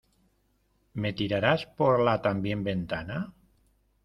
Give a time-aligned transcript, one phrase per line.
[1.03, 3.21] ¿Me tirarás por la también ventana?